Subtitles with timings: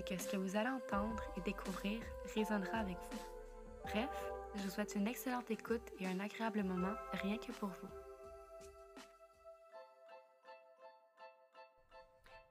[0.00, 2.00] c'est que ce que vous allez entendre et découvrir
[2.34, 3.18] résonnera avec vous.
[3.84, 4.08] Bref,
[4.54, 7.88] je vous souhaite une excellente écoute et un agréable moment rien que pour vous.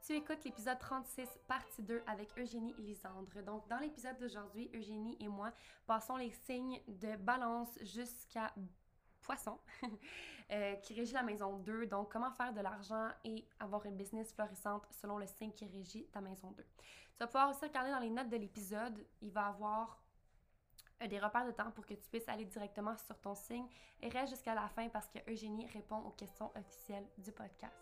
[0.05, 3.41] Tu écoutes l'épisode 36, partie 2 avec Eugénie et Lisandre.
[3.43, 5.51] Donc, dans l'épisode d'aujourd'hui, Eugénie et moi
[5.87, 8.53] passons les signes de balance jusqu'à
[9.29, 9.59] poisson
[10.51, 11.85] euh, qui régit la maison 2.
[11.85, 16.07] Donc, comment faire de l'argent et avoir une business florissante selon le signe qui régit
[16.07, 16.63] ta maison 2.
[16.63, 20.01] Tu vas pouvoir aussi regarder dans les notes de l'épisode, il va avoir
[21.03, 23.67] euh, des repères de temps pour que tu puisses aller directement sur ton signe
[24.01, 27.77] et reste jusqu'à la fin parce que Eugénie répond aux questions officielles du podcast.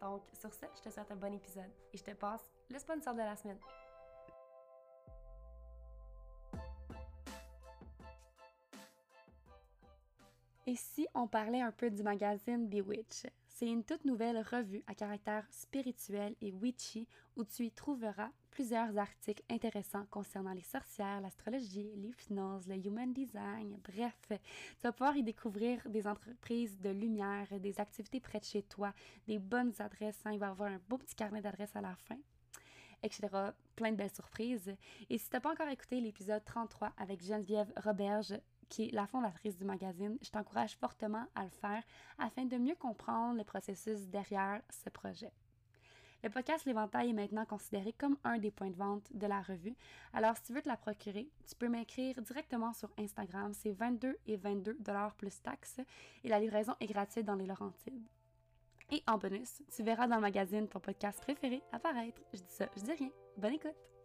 [0.00, 3.14] Donc, sur ce, je te souhaite un bon épisode et je te passe le sponsor
[3.14, 3.58] de la semaine.
[10.68, 13.24] Et si on parlait un peu du magazine Bewitch?
[13.46, 18.98] C'est une toute nouvelle revue à caractère spirituel et witchy où tu y trouveras plusieurs
[18.98, 25.22] articles intéressants concernant les sorcières, l'astrologie, l'hypnose, le human design, bref, tu vas pouvoir y
[25.22, 28.92] découvrir des entreprises de lumière, des activités près de chez toi,
[29.28, 30.32] des bonnes adresses, hein.
[30.32, 32.18] il va y avoir un beau petit carnet d'adresses à la fin
[33.02, 33.28] etc.
[33.76, 34.74] Plein de belles surprises.
[35.10, 38.34] Et si tu n'as pas encore écouté l'épisode 33 avec Geneviève Roberge,
[38.68, 41.82] qui est la fondatrice du magazine, je t'encourage fortement à le faire
[42.18, 45.32] afin de mieux comprendre le processus derrière ce projet.
[46.24, 49.76] Le podcast L'Éventail est maintenant considéré comme un des points de vente de la revue.
[50.12, 53.52] Alors, si tu veux te la procurer, tu peux m'écrire directement sur Instagram.
[53.52, 55.80] C'est 22 et 22 dollars plus taxes
[56.24, 58.08] et la livraison est gratuite dans les Laurentides.
[58.90, 62.20] Et en bonus, tu verras dans le magazine ton podcast préféré apparaître.
[62.32, 63.10] Je dis ça, je dis rien.
[63.36, 63.95] Bonne écoute!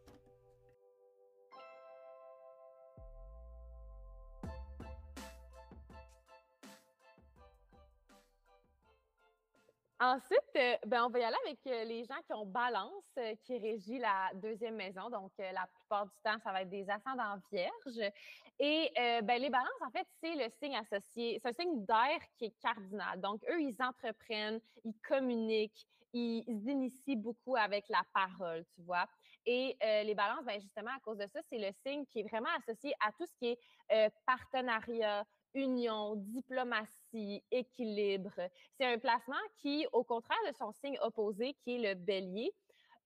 [10.04, 13.36] Ensuite, euh, ben, on va y aller avec euh, les gens qui ont balance, euh,
[13.46, 15.12] qui régit la deuxième maison.
[15.12, 18.12] Donc, la plupart du temps, ça va être des ascendants vierges.
[18.58, 21.40] Et ben, les balances, en fait, c'est le signe associé.
[21.40, 23.22] C'est un signe d'air qui est cardinal.
[23.22, 29.06] Donc, eux, ils entreprennent, ils communiquent, ils, initient beaucoup avec la parole, tu vois.
[29.46, 32.50] Et les balances, ben, justement, à cause de ça, c'est le signe qui est vraiment
[32.58, 33.58] associé à tout ce qui
[33.90, 38.34] est partenariat, union, diplomatie, équilibre.
[38.78, 42.52] C'est un placement qui, au contraire de son signe opposé, qui est le bélier,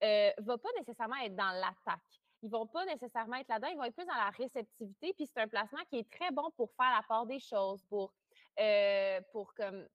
[0.03, 2.22] euh, va pas nécessairement être dans l'attaque.
[2.41, 5.13] Ils vont pas nécessairement être là-dedans, ils vont être plus dans la réceptivité.
[5.13, 8.13] Puis c'est un placement qui est très bon pour faire la part des choses, pour,
[8.59, 9.88] euh, pour comme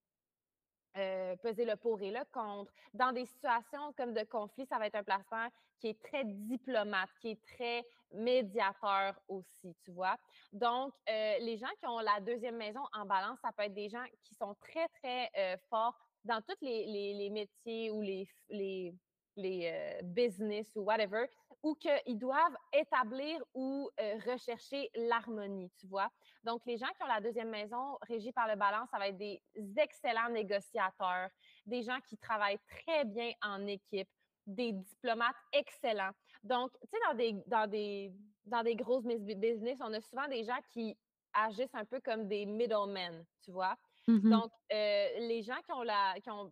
[0.97, 2.73] euh, peser le pour et le contre.
[2.93, 5.47] Dans des situations comme de conflit, ça va être un placement
[5.79, 10.17] qui est très diplomate, qui est très médiateur aussi, tu vois?
[10.51, 13.89] Donc, euh, les gens qui ont la deuxième maison en balance, ça peut être des
[13.89, 18.93] gens qui sont très, très euh, forts dans tous les, les, métiers ou les, les
[19.37, 21.25] les euh, business ou whatever,
[21.63, 23.89] ou qu'ils doivent établir ou
[24.25, 26.09] rechercher l'harmonie, tu vois?
[26.43, 29.17] Donc, les gens qui ont la deuxième maison régie par le balance, ça va être
[29.17, 29.41] des
[29.77, 31.29] excellents négociateurs,
[31.65, 34.09] des gens qui travaillent très bien en équipe,
[34.47, 36.11] des diplomates excellents.
[36.43, 38.13] Donc, tu sais, dans des, dans, des,
[38.45, 40.97] dans des grosses business, on a souvent des gens qui
[41.33, 43.77] agissent un peu comme des middlemen, tu vois?
[44.07, 44.29] Mm-hmm.
[44.29, 46.15] Donc, euh, les gens qui ont la...
[46.21, 46.51] Qui ont,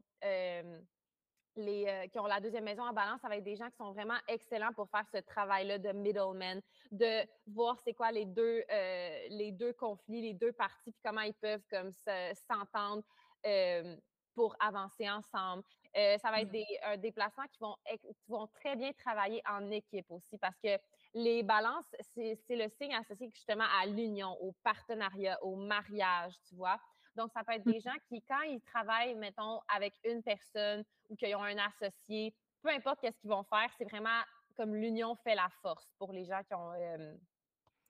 [1.55, 3.77] les, euh, qui ont la deuxième maison en balance, ça va être des gens qui
[3.77, 8.63] sont vraiment excellents pour faire ce travail-là de middleman, de voir c'est quoi les deux,
[8.71, 13.03] euh, les deux conflits, les deux parties, puis comment ils peuvent comme s'entendre
[13.45, 13.95] euh,
[14.33, 15.63] pour avancer ensemble.
[15.93, 16.65] Ça va être des
[16.97, 20.77] déplacements qui vont, qui vont très bien travailler en équipe aussi parce que
[21.13, 26.79] les balances, c'est le signe associé justement à l'union, au partenariat, au mariage, tu vois?
[27.15, 31.15] Donc, ça peut être des gens qui, quand ils travaillent, mettons, avec une personne ou
[31.15, 34.21] qu'ils ont un associé, peu importe qu'est-ce qu'ils vont faire, c'est vraiment
[34.55, 36.71] comme l'union fait la force pour les gens qui ont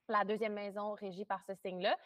[0.08, 1.96] la deuxième maison régie par ce signe-là.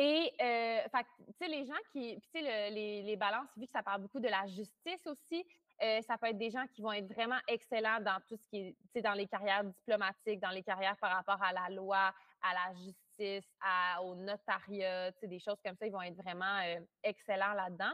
[0.00, 0.80] Et, euh,
[1.26, 4.20] tu sais, les gens qui, tu sais, les, les balances, vu que ça parle beaucoup
[4.20, 5.44] de la justice aussi,
[5.82, 8.58] euh, ça peut être des gens qui vont être vraiment excellents dans tout ce qui
[8.60, 12.14] est, tu sais, dans les carrières diplomatiques, dans les carrières par rapport à la loi,
[12.42, 16.22] à la justice, à, au notariat, tu sais, des choses comme ça, ils vont être
[16.22, 17.92] vraiment euh, excellents là-dedans.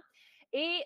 [0.56, 0.84] Et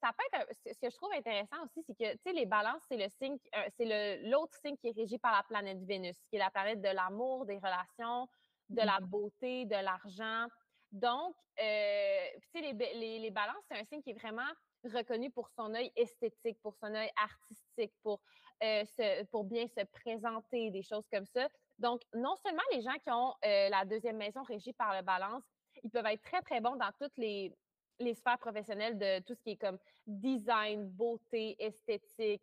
[0.00, 2.82] ça peut être, ce que je trouve intéressant aussi, c'est que, tu sais, les balances,
[2.88, 3.38] c'est le signe,
[3.76, 6.90] c'est l'autre signe qui est régi par la planète Vénus, qui est la planète de
[6.90, 8.28] l'amour, des relations,
[8.70, 9.06] de la mmh.
[9.06, 10.46] beauté, de l'argent.
[10.92, 14.48] Donc, euh, tu sais, les, les, balances, c'est un signe qui est vraiment
[14.84, 18.20] reconnu pour son œil esthétique, pour son œil artistique, pour,
[18.64, 18.84] euh,
[19.30, 21.48] pour bien se présenter, des choses comme ça.
[21.78, 25.44] Donc, non seulement les gens qui ont euh, la deuxième maison régie par le balance,
[25.82, 27.54] ils peuvent être très, très bons dans toutes les,
[28.00, 32.42] les sphères professionnelles de tout ce qui est comme design, beauté, esthétique,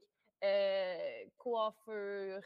[1.38, 2.42] coiffure,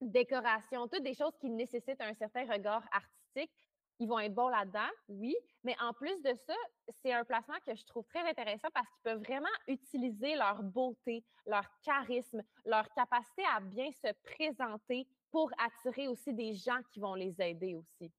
[0.00, 3.52] décoration, toutes des choses qui nécessitent un certain regard artistique.
[4.00, 5.34] Ils vont être bons là-dedans, oui,
[5.64, 6.54] mais en plus de ça,
[6.88, 11.24] c'est un placement que je trouve très intéressant parce qu'ils peuvent vraiment utiliser leur beauté,
[11.46, 17.14] leur charisme, leur capacité à bien se présenter pour attirer aussi des gens qui vont
[17.14, 18.12] les aider aussi.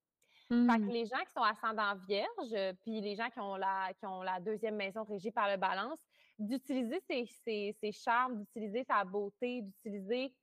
[0.50, 0.90] Fait que mmh.
[0.90, 4.40] les gens qui sont ascendants vierges, puis les gens qui ont la, qui ont la
[4.40, 6.00] deuxième maison régie par le balance,
[6.40, 10.34] d'utiliser ses charmes, d'utiliser sa beauté, d'utiliser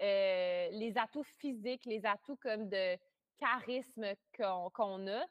[0.00, 2.96] euh, les atouts physiques, les atouts comme de
[3.38, 4.06] charisme
[4.36, 5.24] qu'on a,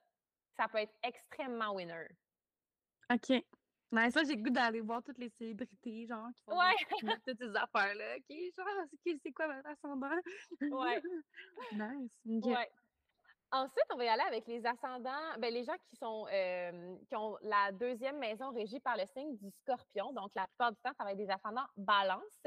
[0.58, 2.08] ça peut être extrêmement winner.
[3.12, 3.44] OK.
[3.92, 6.44] Mais ça, j'ai le goût d'aller voir toutes les célébrités, genre, qui
[7.06, 8.16] font toutes ces affaires-là.
[8.18, 8.86] OK, genre,
[9.22, 10.10] c'est quoi votre ascendant?
[10.62, 11.02] Ouais.
[11.74, 12.20] nice.
[12.26, 12.72] Ouais.
[13.52, 17.16] Ensuite, on va y aller avec les ascendants, ben, les gens qui sont euh, qui
[17.16, 20.12] ont la deuxième maison régie par le signe du scorpion.
[20.14, 22.42] Donc, la plupart du temps, ça va être des ascendants balance.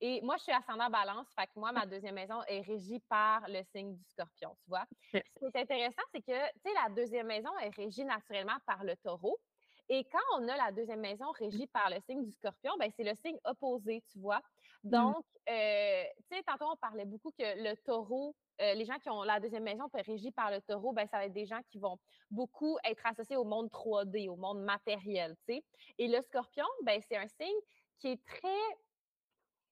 [0.00, 3.42] Et moi, je suis ascendant balance, fait que moi, ma deuxième maison est régie par
[3.48, 4.86] le signe du scorpion, tu vois?
[5.12, 8.84] Ce qui est intéressant, c'est que, tu sais, la deuxième maison est régie naturellement par
[8.84, 9.38] le taureau.
[9.90, 13.04] Et quand on a la deuxième maison régie par le signe du scorpion, ben c'est
[13.04, 14.42] le signe opposé, tu vois?
[14.84, 14.90] Mmh.
[14.90, 19.08] Donc, euh, tu sais, tantôt, on parlait beaucoup que le taureau, euh, les gens qui
[19.08, 21.78] ont la deuxième maison régie par le taureau, ben, ça va être des gens qui
[21.78, 21.98] vont
[22.30, 25.64] beaucoup être associés au monde 3D, au monde matériel, tu sais?
[25.96, 27.60] Et le scorpion, ben, c'est un signe
[27.98, 28.76] qui est très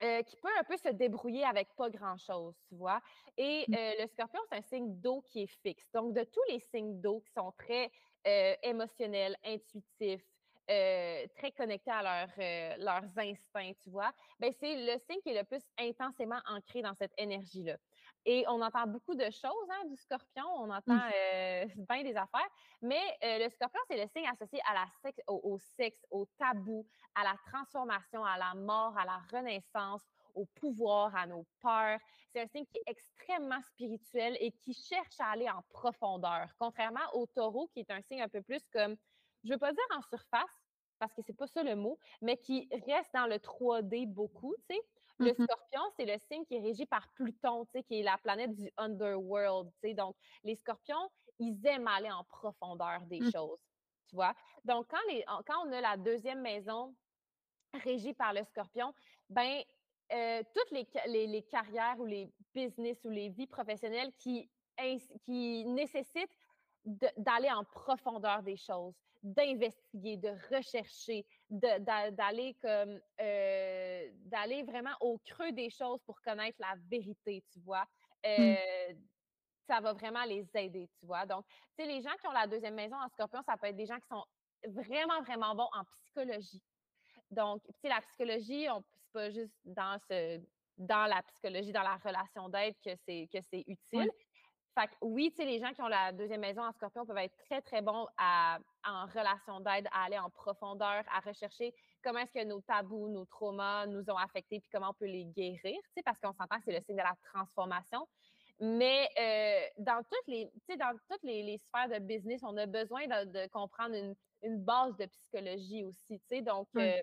[0.02, 3.00] euh, qui peut un peu se débrouiller avec pas grand-chose, tu vois?
[3.36, 3.74] Et mmh.
[4.00, 5.86] le scorpion, c'est un signe d'eau qui est fixe.
[5.92, 7.90] Donc, de tous les signes d'eau qui sont très
[8.26, 10.24] euh, émotionnels, intuitifs,
[10.68, 14.10] euh, très connectés à leur, euh, leurs instincts, tu vois,
[14.40, 17.76] ben c'est le signe qui est le plus intensément ancré dans cette énergie-là.
[18.28, 20.98] Et on entend beaucoup de choses hein, du scorpion, on entend
[21.88, 22.48] bien des affaires,
[22.82, 26.84] mais le scorpion, c'est le signe associé à la sexe, au, sexe, au tabou,
[27.14, 30.02] à la transformation, à la mort, à la renaissance,
[30.34, 32.00] au pouvoir, à nos peurs.
[32.32, 37.06] C'est un signe qui est extrêmement spirituel et qui cherche à aller en profondeur, contrairement
[37.14, 38.96] au taureau, qui est un signe un peu plus comme,
[39.44, 40.66] je ne veux pas dire en surface,
[40.98, 44.74] parce que c'est pas ça le mot, mais qui reste dans le 3D beaucoup, tu
[44.74, 44.82] sais.
[45.18, 48.54] Le mmh scorpion, c'est le signe qui est régi par Pluton, qui est la planète
[48.54, 49.70] du underworld.
[49.94, 50.14] Donc,
[50.44, 53.32] les scorpions, ils aiment aller en profondeur des mmh.
[53.32, 53.58] choses,
[54.08, 54.34] tu vois?
[54.64, 56.94] Donc, quand, les, quand on a la deuxième maison
[57.82, 58.92] régie par le scorpion,
[59.28, 59.62] ben
[60.12, 64.48] euh, toutes les, les, carrières ou les business ou les vies professionnelles qui,
[65.24, 66.36] qui nécessitent
[66.84, 75.52] d'aller en profondeur des choses, d'investiguer, de rechercher, d'aller comme euh, d'aller vraiment au creux
[75.52, 77.86] des choses pour connaître la vérité, tu vois?
[78.24, 78.54] Mmh.
[79.68, 81.26] Ça va vraiment les aider, tu vois?
[81.26, 81.44] Donc,
[81.76, 83.86] tu sais, les gens qui ont la deuxième maison en scorpion, ça peut être des
[83.86, 84.24] gens qui sont
[84.68, 86.62] vraiment, vraiment bons en psychologie.
[87.30, 90.40] Donc, tu sais, la psychologie, on c'est pas juste dans ce
[90.78, 94.10] dans la psychologie, dans la relation d'aide que c'est que c'est utile.
[94.78, 97.16] Fait que oui, tu sais, les gens qui ont la deuxième maison en scorpion peuvent
[97.16, 101.72] être très, très bons à, en relation d'aide, à aller en profondeur, à rechercher
[102.04, 105.24] comment est-ce que nos tabous, nos traumas nous ont affectés, puis comment on peut les
[105.24, 108.06] guérir, tu sais, parce qu'on s'entend que c'est le signe de la transformation.
[108.60, 113.48] Mais euh, dans toutes les, dans toutes les, sphères de business, on a besoin de,
[113.48, 116.20] comprendre une, une, base de psychologie aussi.
[116.20, 116.42] tu sais.
[116.42, 117.00] Donc, euh,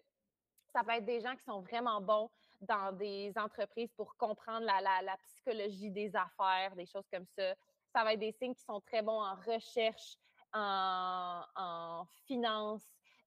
[0.73, 2.29] ça peut être des gens qui sont vraiment bons
[2.63, 7.53] dans des entreprises pour comprendre la, psychologie des affaires, des choses comme ça.
[7.93, 10.17] Ça va être des signes qui sont très bons en recherche,
[10.53, 12.83] en, en finance,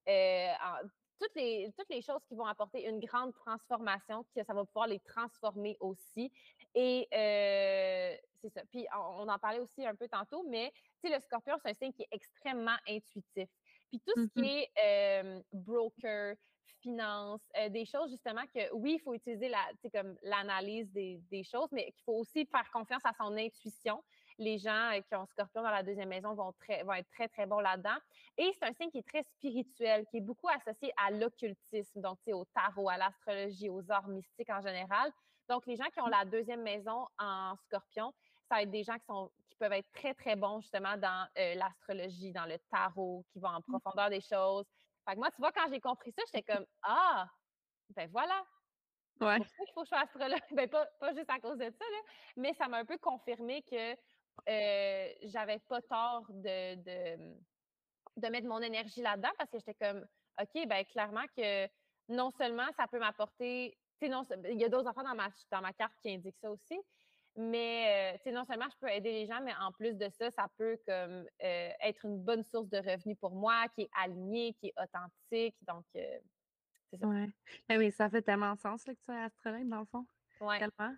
[0.09, 0.53] euh,
[1.19, 4.87] toutes, les, toutes les choses qui vont apporter une grande transformation, que ça va pouvoir
[4.87, 6.31] les transformer aussi.
[6.75, 8.63] Et euh, c'est ça.
[8.71, 12.03] Puis on, en parlait aussi un peu tantôt, mais le scorpion, c'est un signe qui
[12.03, 13.49] est extrêmement intuitif.
[13.89, 16.37] Puis tout ce qui mmh est broker,
[16.81, 21.43] finances, euh, des choses justement que, oui, il faut utiliser la, comme l'analyse des, des,
[21.43, 24.03] choses, mais qu'il faut aussi faire confiance à son intuition.
[24.39, 27.29] Les gens euh, qui ont Scorpion dans la deuxième maison vont, très, vont être très,
[27.29, 27.97] très bons là-dedans.
[28.37, 32.19] Et c'est un signe qui est très spirituel, qui est beaucoup associé à l'occultisme, donc
[32.29, 35.11] au tarot, à l'astrologie, aux arts mystiques en général.
[35.49, 38.13] Donc, les gens qui ont la deuxième maison en Scorpion,
[38.49, 41.27] ça va être des gens qui, sont, qui peuvent être très, très bons justement dans
[41.39, 43.79] euh, l'astrologie, dans le tarot, qui vont en mmh.
[43.81, 44.67] profondeur des choses.
[45.07, 47.29] Fait que moi, tu vois, quand j'ai compris ça, j'étais comme Ah,
[47.91, 48.45] ben voilà.
[49.21, 49.39] Ouais.
[49.39, 50.41] C'est pour ça qu'il faut que je sois astrologue.
[50.53, 51.99] Ben, pas, pas juste à cause de ça, là,
[52.37, 53.93] mais ça m'a un peu confirmé que
[54.49, 57.35] euh, j'avais pas tort de, de,
[58.17, 60.07] de, mettre mon énergie là-dedans parce que j'étais comme
[60.41, 61.67] OK, ben clairement que
[62.09, 65.73] non seulement ça peut m'apporter, non, il y a d'autres enfants dans ma, dans ma
[65.73, 66.79] carte qui indiquent ça aussi,
[67.37, 70.09] mais, euh, tu sais, non seulement je peux aider les gens, mais en plus de
[70.09, 73.91] ça, ça peut comme euh, être une bonne source de revenus pour moi, qui est
[74.01, 75.57] alignée, qui est authentique.
[75.63, 76.19] Donc, euh,
[76.91, 77.07] c'est ça.
[77.07, 77.29] Ouais.
[77.69, 80.07] Ben oui, ça fait tellement sens là, que tu es astrologue, dans le fond.
[80.41, 80.59] Ouais.
[80.59, 80.95] Tellement.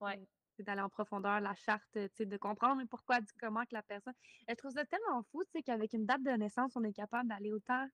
[0.00, 0.20] Ouais.
[0.56, 3.82] C'est d'aller en profondeur, la charte, tu sais, de comprendre pourquoi, du comment que la
[3.82, 4.14] personne.
[4.48, 7.28] Je trouve ça tellement fou, tu sais, qu'avec une date de naissance, on est capable
[7.28, 7.86] d'aller autant.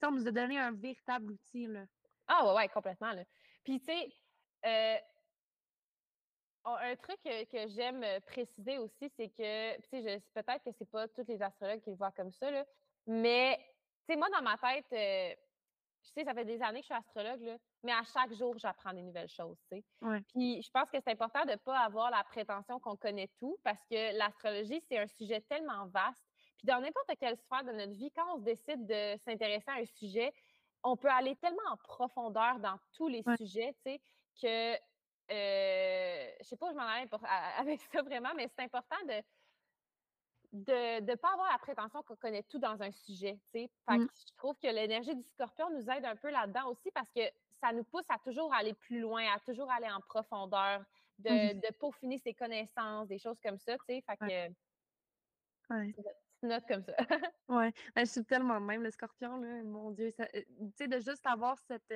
[0.00, 1.84] Tu on nous a donné un véritable outil, là.
[2.28, 3.24] Ah, ouais, ouais, complètement, là.
[3.64, 5.02] Puis, tu sais,
[6.64, 9.76] un truc que, j'aime euh, préciser aussi, c'est que,
[10.34, 12.64] peut-être que c'est pas tous les astrologues qui le voient comme ça, là,
[13.06, 13.58] mais,
[14.06, 15.34] tu sais, moi, dans ma tête, euh,
[16.04, 18.56] je sais, ça fait des années que je suis astrologue, là, mais à chaque jour,
[18.58, 19.84] j'apprends des nouvelles choses, tu sais.
[20.34, 23.56] Puis je pense que c'est important de ne pas avoir la prétention qu'on connaît tout,
[23.64, 26.24] parce que l'astrologie, c'est un sujet tellement vaste.
[26.58, 29.80] Puis dans n'importe quelle sphère de notre vie, quand on se décide de s'intéresser à
[29.80, 30.32] un sujet,
[30.84, 34.00] on peut aller tellement en profondeur dans tous les sujets, tu sais,
[34.40, 34.78] que
[35.30, 37.08] euh, je sais pas où je m'en allais
[37.58, 39.22] avec ça vraiment, mais c'est important de
[40.52, 43.40] de ne pas avoir la prétention qu'on connaît tout dans un sujet.
[43.52, 44.06] Fait mmh.
[44.14, 47.72] Je trouve que l'énergie du scorpion nous aide un peu là-dedans aussi parce que ça
[47.72, 50.84] nous pousse à toujours aller plus loin, à toujours aller en profondeur,
[51.18, 53.76] de, de peaufiner ses connaissances, des choses comme ça.
[53.86, 54.48] Fait que,
[55.70, 55.94] ouais.
[56.42, 56.96] note comme ça.
[57.48, 60.10] oui, ben, je suis tellement même, le scorpion, là, mon Dieu.
[60.20, 61.90] Euh, tu sais, de juste avoir cette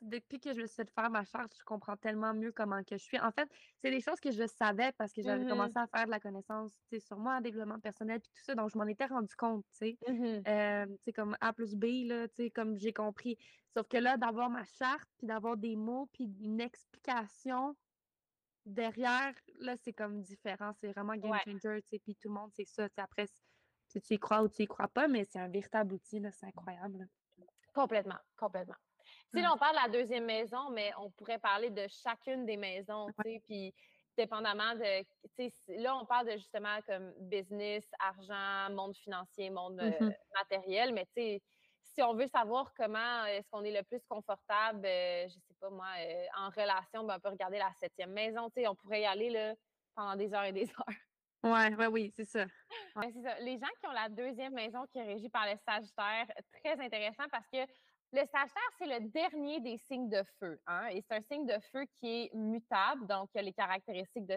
[0.00, 2.96] depuis que je me suis fait faire ma charge, je comprends tellement mieux comment que
[2.96, 3.18] je suis.
[3.20, 3.48] En fait,
[3.82, 6.20] c'est des choses que je savais parce que j'avais commencé mmh à faire de la
[6.20, 8.54] connaissance sur moi, en développement personnel, puis tout ça.
[8.54, 9.98] Donc, je m'en étais rendu compte, tu sais.
[10.48, 13.36] Euh, comme A plus B, là, tu sais, comme j'ai compris.
[13.76, 17.76] Sauf que là, d'avoir ma charte, puis d'avoir des mots, puis une explication
[18.64, 20.72] derrière, là, c'est comme différent.
[20.80, 21.98] C'est vraiment game changer, tu sais.
[21.98, 22.88] Puis tout le monde, c'est ça.
[22.96, 23.26] Après,
[23.92, 26.30] tu y crois ou tu y crois pas, mais c'est un véritable outil, là.
[26.32, 27.06] C'est incroyable.
[27.74, 28.76] Complètement, complètement.
[29.32, 32.56] Si là, on parle de la deuxième maison, mais on pourrait parler de chacune des
[32.56, 33.74] maisons, tu sais, puis
[34.16, 35.02] dépendamment de,
[35.36, 40.14] tu sais, là, on parle de justement comme business, argent, monde financier, monde euh, mmh
[40.34, 41.42] matériel, mais tu sais,
[41.82, 45.70] si on veut savoir comment est-ce qu'on est le plus confortable, euh, je sais pas
[45.70, 49.02] moi, euh, en relation, ben, on peut regarder la septième maison, tu sais, on pourrait
[49.02, 49.54] y aller là,
[49.94, 50.86] pendant des heures et des heures.
[51.42, 52.44] Ouais, ouais, oui, c'est ça.
[53.00, 53.38] c'est ça.
[53.40, 56.26] Les gens qui ont la deuxième maison qui est régie par le Sagittaire,
[56.62, 57.56] très intéressant parce que
[58.12, 60.60] le Sagittaire, c'est le dernier des signes de feu.
[60.66, 60.88] Hein?
[60.88, 64.36] Et c'est un signe de feu qui est mutable, donc il a les caractéristiques de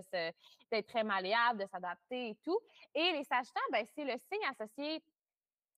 [0.69, 2.59] d'être très malléable, de s'adapter et tout.
[2.93, 5.03] Et les Sagittaires, ben, c'est le signe associé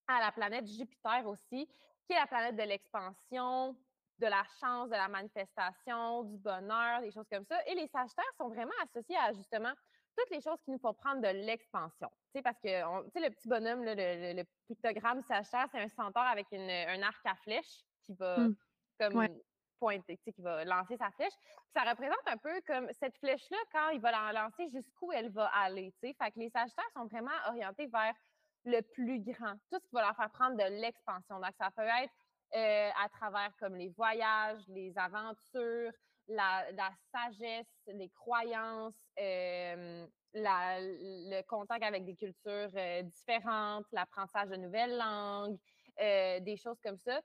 [0.07, 1.67] à la planète Jupiter aussi,
[2.05, 3.75] qui est la planète de l'expansion,
[4.19, 7.57] de la chance, de la manifestation, du bonheur, des choses comme ça.
[7.67, 9.73] Et les Sagittaires sont vraiment associés à justement
[10.17, 12.09] toutes les choses qui nous font prendre de l'expansion.
[12.09, 13.93] Tu sais, parce que tu sais, le petit bonhomme, le,
[14.33, 18.55] le, pictogramme Sagittaire, c'est un centaure avec une, un arc à flèche qui va mmh.
[18.99, 19.27] comme
[19.79, 21.33] pointer, tu sais, qui va lancer sa flèche.
[21.73, 25.47] ça représente un peu comme cette flèche-là, quand il va la lancer, jusqu'où elle va
[25.47, 25.93] aller.
[26.01, 26.15] Tu sais.
[26.17, 28.15] Fait que les Sagittaires sont vraiment orientés vers
[28.65, 31.39] le plus grand, tout ce qui va leur faire prendre de l'expansion.
[31.39, 32.13] Donc, ça peut être
[32.55, 35.91] euh, à travers comme les voyages, les aventures,
[36.27, 44.97] la, sagesse, les croyances, euh, le contact avec des cultures euh, différentes, l'apprentissage de nouvelles
[44.97, 45.57] langues,
[45.97, 47.21] des choses comme ça.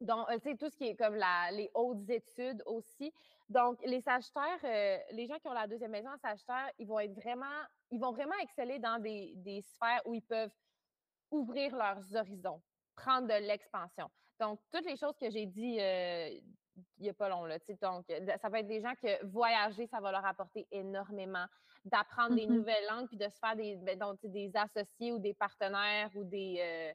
[0.00, 1.16] Donc, tu sais, tout ce qui est comme
[1.52, 3.10] les hautes études aussi.
[3.48, 7.14] Donc, les Sagittaires, les gens qui ont la deuxième maison en Sagittaire, ils vont être
[7.14, 10.52] vraiment, ils vont vraiment exceller dans des, des sphères où ils peuvent
[11.30, 12.60] ouvrir leurs horizons,
[12.94, 14.10] prendre de l'expansion.
[14.38, 15.78] Donc, toutes les choses que j'ai dit
[16.98, 17.44] il n'y a pas long.
[17.44, 18.04] Là, donc,
[18.40, 21.46] ça va être des gens que voyager, ça va leur apporter énormément.
[21.84, 25.18] D'apprendre des mmh nouvelles langues, puis de se faire des, ben, donc, des associés ou
[25.18, 26.92] des partenaires ou des, euh,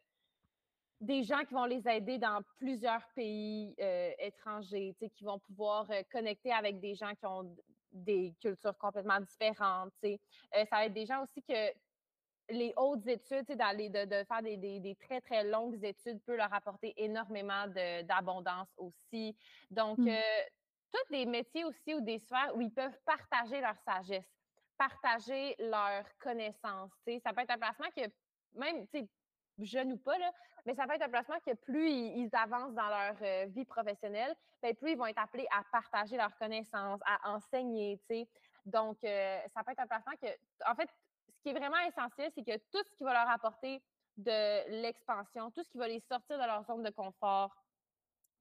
[0.99, 6.01] des gens qui vont les aider dans plusieurs pays euh, étrangers, qui vont pouvoir euh,
[6.11, 7.55] connecter avec des gens qui ont
[7.91, 9.91] des cultures complètement différentes.
[10.01, 11.71] ça va être des gens aussi que
[12.51, 16.21] les hautes études, dans les, de, de faire des, des, des, très, très longues études
[16.23, 17.65] peut leur apporter énormément
[18.03, 19.35] d'abondance aussi.
[19.69, 20.07] Donc, mmh.
[20.09, 20.43] euh,
[20.91, 24.29] tous des métiers aussi ou des sphères où ils peuvent partager leur sagesse,
[24.77, 26.91] partager leur connaissance.
[27.23, 28.03] Ça peut être un placement que
[28.53, 28.85] même,
[29.59, 30.31] jeune ou pas, là,
[30.65, 34.35] mais ça peut être un placement que plus ils, avancent dans leur euh, vie professionnelle,
[34.61, 38.27] bien, plus ils vont être appelés à partager leurs connaissances, à enseigner, tu sais.
[38.65, 40.27] Donc, euh, ça peut être un placement que,
[40.69, 40.89] en fait,
[41.41, 43.81] qui est vraiment essentiel, c'est que tout ce qui va leur apporter
[44.17, 47.55] de l'expansion, tout ce qui va les sortir de leur zone de confort,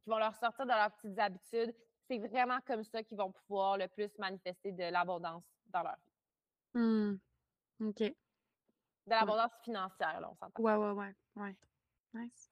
[0.03, 1.75] qui va leur sortir de leurs petites habitudes,
[2.07, 6.81] c'est vraiment comme ça qu'ils vont pouvoir le plus manifester de l'abondance dans leur vie.
[6.81, 7.19] Mmh.
[7.83, 8.01] OK.
[8.01, 8.15] De
[9.07, 10.63] l'abondance financière, là, on s'entend.
[10.63, 11.15] Ouais, ouais, ouais.
[11.37, 11.57] ouais.
[12.15, 12.51] Nice.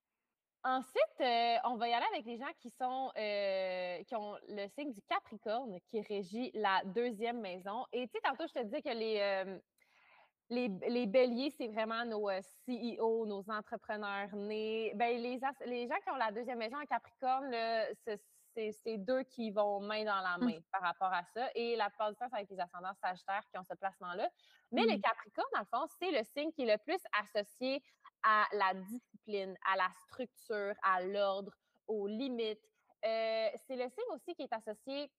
[0.65, 4.67] Ensuite, euh, on va y aller avec les gens qui sont euh, qui ont le
[4.69, 7.87] signe du Capricorne qui régit la deuxième maison.
[7.93, 9.59] Et tu sais, tantôt, je te disais que les, euh,
[10.51, 12.29] les, les, béliers, c'est vraiment nos
[12.67, 14.93] CEO, nos entrepreneurs nés.
[14.95, 17.55] Ben, les, les gens qui ont la deuxième maison en Capricorne,
[18.55, 21.49] c'est deux qui vont main dans la main par rapport à ça.
[21.55, 24.29] Et la plupart du temps, c'est avec les ascendants sagittaires qui ont ce placement-là.
[24.73, 27.83] Mais les Capricornes, dans le fond, c'est le signe qui est le plus associé
[28.23, 31.53] à la discipline, à la structure, à l'ordre,
[31.87, 32.63] aux limites.
[33.05, 35.11] Euh, c'est le signe aussi qui est associé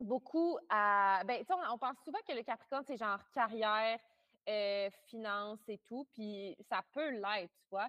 [0.00, 1.22] beaucoup à.
[1.26, 3.98] Ben, on, on pense souvent que le Capricorne, c'est genre carrière,
[4.48, 7.88] euh, finance et tout, puis ça peut l'être, tu vois,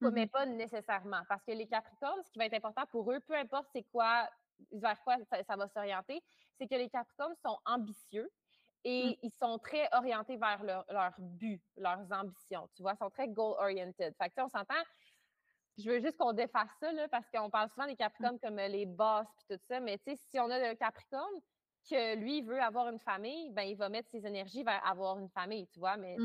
[0.00, 1.22] mais mmh pas nécessairement.
[1.28, 4.28] Parce que les Capricornes, ce qui va être important pour eux, peu importe c'est quoi,
[4.72, 6.22] vers quoi ça, va s'orienter,
[6.58, 8.80] c'est que les Capricornes sont ambitieux mmh.
[8.84, 13.10] et ils sont très orientés vers leur, leur, but, leurs ambitions, tu vois, ils sont
[13.10, 14.14] très goal-oriented.
[14.16, 14.82] Fait que, on s'entend,
[15.78, 17.96] je veux juste qu'on défasse ça, là, parce qu'on parle souvent des mmh.
[17.96, 21.40] Capricornes comme les boss puis tout ça, mais tu sais, si on a le Capricorne,
[21.88, 25.28] que lui veut avoir une famille, ben il va mettre ses énergies vers avoir une
[25.28, 26.16] famille, tu vois, mais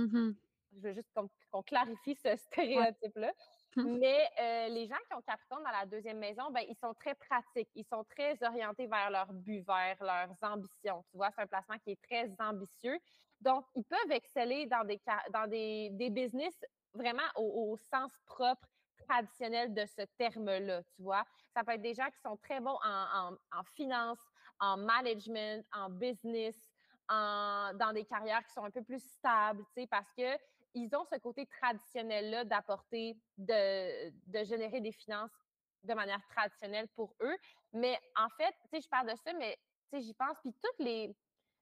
[0.75, 1.09] je veux juste
[1.51, 3.31] qu'on clarifie ce stéréotype-là.
[3.75, 7.15] Mais euh, les gens qui ont Capricorne dans la deuxième maison, ben, ils sont très
[7.15, 11.03] pratiques, ils sont très orientés vers leur but, vers leurs ambitions.
[11.09, 12.99] Tu vois, c'est un placement qui est très ambitieux.
[13.41, 15.01] Donc, ils peuvent exceller dans des,
[15.33, 16.53] dans des, des business
[16.93, 18.67] vraiment au, sens propre
[19.07, 21.23] traditionnel de ce terme-là, tu vois?
[21.53, 24.19] Ça peut être des gens qui sont très bons en, en, en finance,
[24.59, 26.55] en management, en business,
[27.09, 30.37] en, dans des carrières qui sont un peu plus stables, parce que
[30.75, 35.31] ils ont ce côté traditionnel-là d'apporter, de, de générer des finances
[35.83, 37.37] de manière traditionnelle pour eux.
[37.73, 39.57] Mais en fait, tu sais, je parle de ça, mais
[39.91, 41.15] tu sais, j'y pense, puis toutes les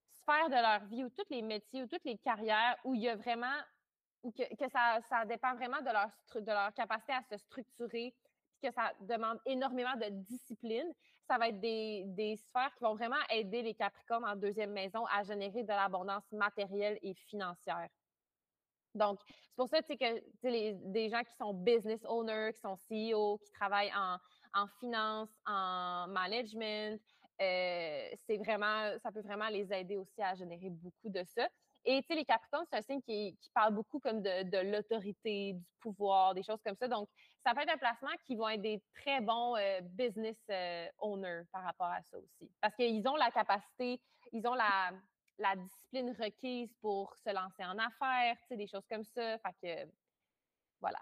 [0.09, 3.09] sphères de leur vie ou tous les métiers ou toutes les carrières où il y
[3.09, 3.57] a vraiment,
[4.23, 8.13] ou que, que ça, ça, dépend vraiment de leur, de leur capacité à se structurer,
[8.51, 10.93] puis que ça demande énormément de discipline,
[11.31, 15.05] ça va être des, des sphères qui vont vraiment aider les Capricornes en deuxième maison
[15.05, 17.87] à générer de l'abondance matérielle et financière.
[18.93, 23.49] Donc, c'est pour ça que des gens qui sont business owners, qui sont CEO, qui
[23.51, 24.17] travaillent en,
[24.53, 26.99] en finance, en management,
[27.41, 31.47] euh, c'est vraiment, ça peut vraiment les aider aussi à générer beaucoup de ça.
[31.85, 35.53] Et tu sais, les Capricornes, c'est un signe qui, qui, parle beaucoup comme de, l'autorité,
[35.53, 36.87] du pouvoir, des choses comme ça.
[36.87, 37.09] Donc,
[37.43, 41.43] ça peut être un placement qui vont être des très bons euh, business euh, owners
[41.51, 42.51] par rapport à ça aussi.
[42.61, 43.99] Parce qu'ils ont la capacité,
[44.31, 44.91] ils ont la,
[45.39, 49.37] la discipline requise pour se lancer en affaires, tu sais, des choses comme ça.
[49.39, 49.91] Fait que,
[50.79, 50.99] voilà.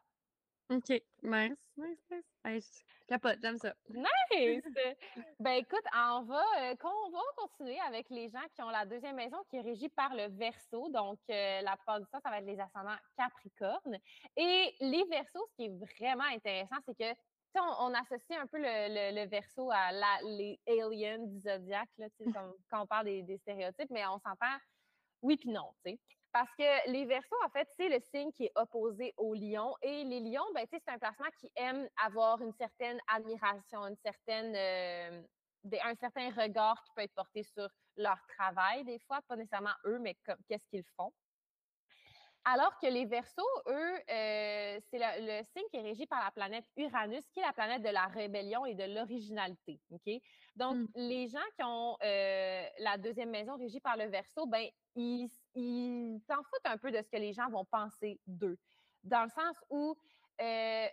[0.72, 2.84] OK, nice, nice, nice.
[3.08, 3.74] capote, j'aime ça.
[3.90, 4.64] Nice!
[5.40, 9.16] ben écoute, on va, euh, on va continuer avec les gens qui ont la deuxième
[9.16, 10.90] maison qui est régie par le verso.
[10.90, 13.98] Donc, euh, la plupart du temps, ça va être les ascendants Capricorne.
[14.38, 17.20] Et les versos, ce qui est vraiment intéressant, c'est que
[17.56, 22.08] on, associe un peu le, le, verso à la, les aliens du zodiaque, là,
[22.70, 24.58] quand on parle des, stéréotypes, mais on s'entend
[25.22, 26.00] oui puis non, sais.
[26.32, 29.74] Parce que les versos, en fait, c'est le signe qui est opposé au lion.
[29.82, 34.56] Et les lions, ben, c'est un placement qui aime avoir une certaine admiration, une certaine,
[34.56, 35.24] euh,
[35.84, 39.98] un certain regard qui peut être porté sur leur travail, des fois, pas nécessairement eux,
[40.00, 40.16] mais
[40.48, 41.12] qu'est-ce qu'ils font.
[42.46, 46.66] Alors que les Verseaux, eux, euh, c'est le, signe qui est régi par la planète
[46.78, 49.80] Uranus, qui est la planète de la rébellion et de l'originalité.
[49.92, 50.14] OK?
[50.56, 50.88] Donc, mmh.
[50.96, 55.30] les gens qui ont euh, la deuxième maison régie par le Verseau, ben, ils
[56.28, 58.58] s'en foutent un peu de ce que les gens vont penser d'eux.
[59.04, 59.96] Dans le sens où
[60.42, 60.88] euh,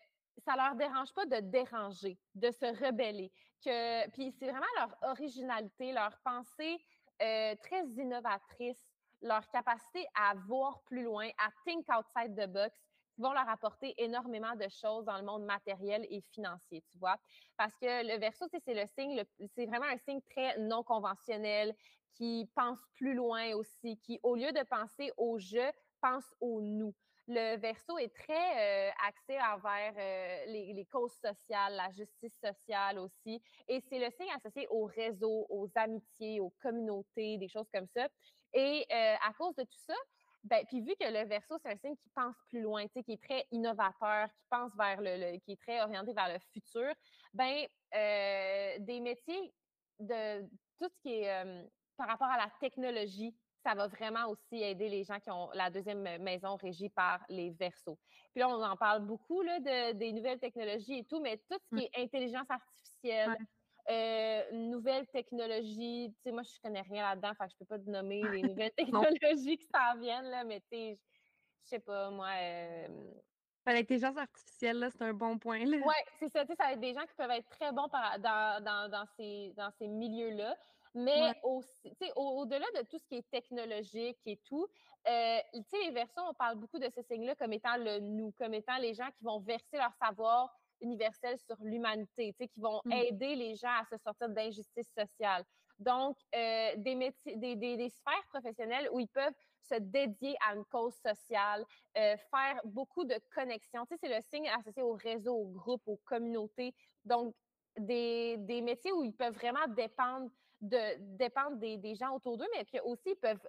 [0.44, 3.32] ça leur dérange pas de déranger, de se rebeller.
[3.64, 6.78] Que, puis c'est vraiment leur originalité, leur pensée
[7.22, 8.86] euh, très innovatrice
[9.26, 12.76] leur capacité à voir plus loin, à think outside the box,
[13.14, 17.16] qui vont leur apporter énormément de choses dans le monde matériel et financier, tu vois.
[17.56, 19.22] Parce que le verso, c'est le signe,
[19.54, 21.74] c'est vraiment un signe très non conventionnel,
[22.12, 26.94] qui pense plus loin aussi, qui, au lieu de penser au jeu, pense au nous.
[27.28, 33.42] Le verso est très euh, axé envers euh, les, causes sociales, la justice sociale aussi.
[33.66, 38.06] Et c'est le signe associé au réseau, aux amitiés, aux communautés, des choses comme ça.
[38.52, 39.94] Et euh, à cause de tout ça,
[40.44, 43.22] ben, puis vu que le verso, c'est un signe qui pense plus loin, qui est
[43.22, 46.92] très innovateur, qui pense vers le, qui est très orienté vers le futur,
[47.34, 49.52] ben, des métiers
[49.98, 50.42] de
[50.78, 51.44] tout ce qui est
[51.96, 53.34] par rapport à la technologie,
[53.66, 57.50] ça va vraiment aussi aider les gens qui ont la deuxième maison régie par les
[57.50, 57.98] versos.
[58.30, 61.58] Puis là, on en parle beaucoup là, de, des nouvelles technologies et tout, mais tout
[61.60, 61.88] ce qui mmh.
[61.92, 63.36] est intelligence artificielle,
[63.90, 67.78] euh, nouvelles technologies, tu sais, moi, je connais rien là-dedans, fait que je peux pas
[67.78, 70.98] te nommer les nouvelles technologies qui s'en viennent, là, mais tu sais,
[71.64, 72.28] je sais pas, moi...
[72.40, 72.86] Euh...
[73.66, 75.64] L'intelligence artificielle, là, c'est un bon point.
[75.64, 75.78] Là.
[75.84, 76.44] Oui, c'est ça.
[76.44, 78.88] Tu sais, ça va être des gens qui peuvent être très bons par, dans, dans,
[78.88, 80.56] dans, ces, dans ces milieux-là.
[80.96, 84.66] Mais aussi, au-delà de tout ce qui est technologique et tout,
[85.06, 88.78] euh, les versions, on parle beaucoup de ces signes-là comme étant le nous, comme étant
[88.78, 92.92] les gens qui vont verser leur savoir universel sur l'humanité, qui vont mmh.
[92.92, 95.44] aider les gens à se sortir d'injustice sociale.
[95.78, 99.34] Donc, euh, des, métiers, des, des, sphères professionnelles où ils peuvent
[99.68, 101.64] se dédier à une cause sociale,
[101.98, 103.84] euh, faire beaucoup de connexions.
[103.84, 106.74] Tu sais, c'est le signe associé au réseau, au groupe, aux communautés.
[107.04, 107.34] Donc,
[107.78, 112.46] des, des métiers où ils peuvent vraiment dépendre, de, dépendre des, des gens autour d'eux,
[112.54, 113.48] mais qui aussi ils peuvent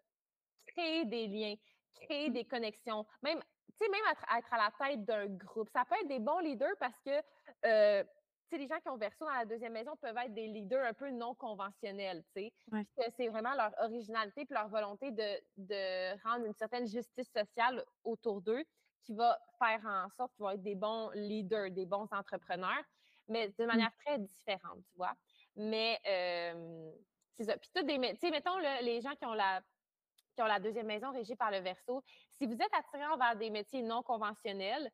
[0.68, 1.56] créer des liens,
[1.96, 2.34] créer mmh.
[2.34, 3.42] des connexions, même
[3.82, 7.12] même être, à la tête d'un groupe, ça peut être des bons leaders parce que,
[7.66, 8.04] euh,
[8.52, 11.10] les gens qui ont versé dans la deuxième maison peuvent être des leaders un peu
[11.12, 12.50] non conventionnels, tu.
[13.18, 18.42] C'est vraiment leur originalité puis leur volonté de, de rendre une certaine justice sociale autour
[18.42, 18.64] d'eux
[19.04, 22.84] qui va faire en sorte qu'ils vont être des bons leaders, des bons entrepreneurs,
[23.28, 23.68] mais de mmh.
[23.68, 25.14] manière très différente, tu vois?
[25.58, 26.92] Mais euh,
[27.34, 27.58] c'est ça.
[27.58, 29.62] Puis, tu sais, mettons, les gens qui ont la
[30.36, 32.04] qui ont la deuxième maison régie par le verso.
[32.30, 34.92] Si vous êtes attiré envers des métiers non conventionnels,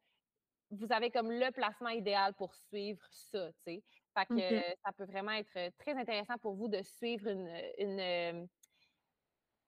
[0.72, 3.84] vous avez comme le placement idéal pour suivre ça, tu sais.
[4.18, 8.46] Fait que ça peut vraiment être très intéressant pour vous de suivre une, euh,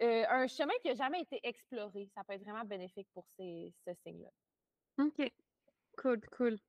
[0.01, 2.09] euh, un chemin qui n'a jamais été exploré.
[2.15, 4.29] Ça peut être vraiment bénéfique pour ces, ce signe-là.
[4.99, 5.31] OK.
[5.97, 6.59] Cool, cool.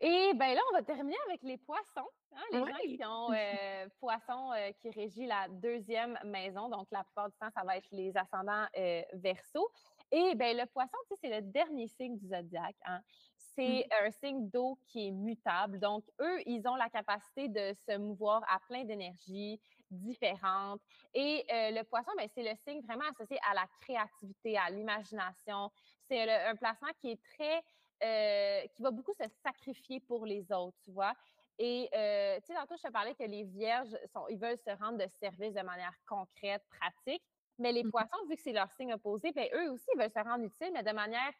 [0.00, 2.08] Et bien là, on va terminer avec les poissons.
[2.36, 6.68] Hein, les gens qui ont euh, poissons euh, qui régit la deuxième maison.
[6.68, 9.70] Donc, la plupart du temps, ça va être les ascendants euh, verso.
[10.12, 12.76] Et bien, le poisson, tu sais, c'est le dernier signe du zodiaque.
[12.84, 13.00] Hein.
[13.36, 14.04] C'est mmh.
[14.04, 15.80] un signe d'eau qui est mutable.
[15.80, 19.58] Donc, eux, ils ont la capacité de se mouvoir à plein d'énergies
[19.90, 20.82] différentes.
[21.14, 25.70] Et le poisson, ben, c'est le signe vraiment associé à la créativité, à l'imagination.
[26.08, 27.62] C'est un placement qui est très
[28.02, 31.14] euh, qui va beaucoup se sacrifier pour les autres, tu vois.
[31.58, 34.68] Et, euh, tu sais, tantôt, je te parlais que les vierges, sont, ils veulent se
[34.78, 37.22] rendre de service de manière concrète, pratique.
[37.58, 40.10] Mais les mmh poissons, vu que c'est leur signe opposé, bien, eux aussi, ils veulent
[40.10, 41.32] se rendre utiles, mais de manière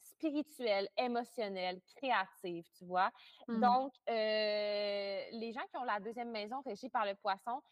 [0.00, 3.12] spirituelle, émotionnelle, créative, tu vois.
[3.46, 7.62] Mmh Donc, euh, les gens qui ont la deuxième maison régie par le poisson,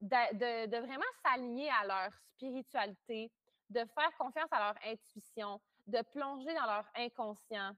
[0.00, 3.32] de, de vraiment s'aligner à leur spiritualité,
[3.70, 7.72] de faire confiance à leur intuition, de plonger dans leur inconscient.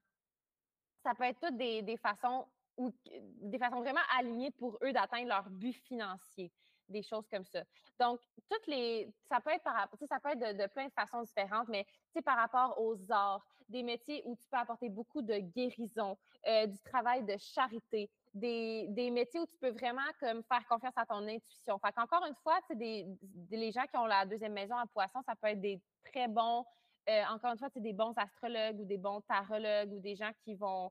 [1.03, 5.49] Ça peut être toutes des, façons ou des façons vraiment alignées pour eux d'atteindre leur
[5.49, 6.53] but financier,
[6.88, 7.62] des choses comme ça.
[7.99, 11.69] Donc, toutes les, ça peut être par, ça peut être de, plein de façons différentes,
[11.69, 11.87] mais
[12.25, 16.16] par rapport aux arts, des métiers où tu peux apporter beaucoup de guérison,
[16.47, 21.27] euh, du travail de charité, des, métiers où tu peux vraiment faire confiance à ton
[21.27, 21.79] intuition.
[21.79, 23.07] Fait une fois, des,
[23.51, 26.64] les gens qui ont la deuxième maison à poisson, ça peut être des très bons
[27.09, 30.33] euh, encore une fois, c'est des bons astrologues ou des bons tarologues ou des gens
[30.45, 30.90] qui vont,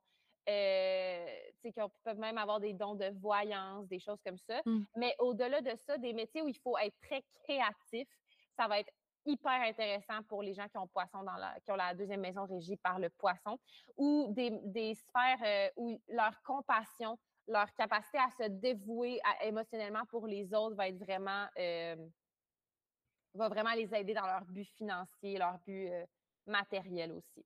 [0.49, 1.25] euh,
[1.61, 1.71] qui
[2.03, 4.61] peuvent même avoir des dons de voyance, des choses comme ça.
[4.65, 4.83] Mmh.
[4.95, 8.07] Mais au-delà de ça, des métiers où il faut être très créatif,
[8.57, 8.91] ça va être
[9.25, 12.45] hyper intéressant pour les gens qui ont poisson dans la, qui ont la deuxième maison
[12.45, 13.59] régie par le poisson,
[13.97, 20.53] ou des, sphères euh, où leur compassion, leur capacité à se dévouer émotionnellement pour les
[20.53, 21.47] autres va être vraiment
[23.35, 26.05] va vraiment les aider dans leur but financier, leur but euh,
[26.45, 27.45] matériel aussi.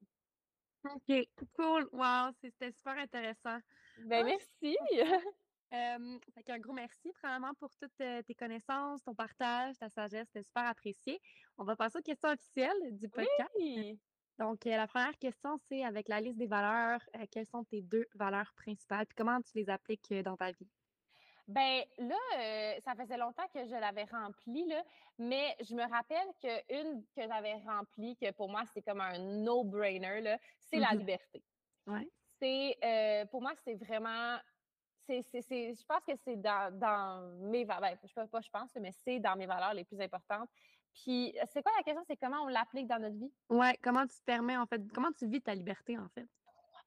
[0.86, 1.90] OK, cool.
[1.92, 3.60] Wow, c'était super intéressant.
[4.06, 4.78] Ben, merci.
[5.72, 10.26] Euh, un gros merci, premièrement, pour toutes euh, tes connaissances, ton partage, ta sagesse.
[10.26, 11.22] C'était super apprécié.
[11.60, 13.52] On va passer aux questions officielles du podcast.
[13.56, 14.00] Oui.
[14.40, 18.52] Donc, la première question, c'est avec la liste des valeurs, quelles sont tes deux valeurs
[18.56, 19.06] principales?
[19.06, 20.68] Puis comment tu les appliques dans ta vie?
[21.50, 24.84] Ben là, euh, ça faisait longtemps que je l'avais remplie, là,
[25.18, 30.38] mais je me rappelle qu'une que j'avais remplie, que pour moi, c'est comme un no-brainer,
[30.60, 31.44] c'est la mmh liberté.
[31.88, 32.08] Ouais.
[32.40, 34.38] C'est, euh, pour moi, c'est vraiment,
[35.08, 37.98] c'est, je pense que c'est dans, dans mes valeurs.
[38.04, 40.50] je sais pas, je pense, mais c'est dans mes valeurs les plus importantes.
[40.94, 42.04] Puis, c'est quoi la question?
[42.06, 43.34] C'est comment on l'applique dans notre vie?
[43.50, 46.28] Ouais, comment tu te permets, en fait, comment tu vis ta liberté, en fait?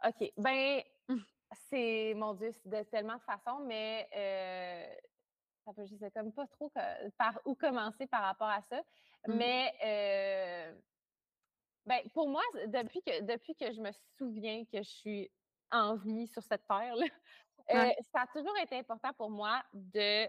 [0.04, 0.32] OK.
[0.36, 1.16] Ben, Mmh.
[1.54, 4.94] C'est, mon Dieu, c'est de tellement de façons, mais euh,
[5.64, 8.80] ça peut, je sais comme pas trop que- par où commencer par rapport à ça.
[9.26, 9.34] Mmh.
[9.34, 10.80] Mais, euh,
[11.86, 15.30] ben, pour moi, depuis que, depuis que je me souviens que je suis
[15.70, 17.06] en vie sur cette terre-là,
[17.70, 17.96] euh, Ouais.
[18.12, 20.28] ça a toujours été important pour moi de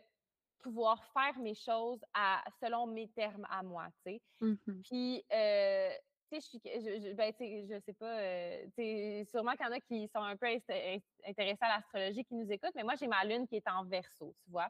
[0.60, 4.22] pouvoir faire mes choses à, selon mes termes à moi, tu sais.
[4.42, 4.82] Mhm.
[4.84, 5.92] Puis, euh,
[6.40, 10.08] tu sais, je ben, je sais pas, euh, tu sûrement qu'il y en a qui
[10.08, 13.56] sont un peu intéressés à l'astrologie, qui nous écoutent, mais moi, j'ai ma lune qui
[13.58, 14.70] est en verso, tu vois.